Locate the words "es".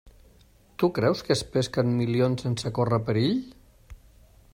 1.35-1.43